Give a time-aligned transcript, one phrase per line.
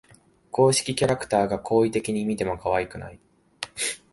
[0.49, 3.19] 公式キャラクターが好意的に見てもかわいくない